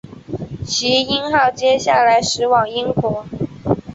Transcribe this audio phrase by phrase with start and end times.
[0.65, 3.23] 耆英号接下来驶往英国。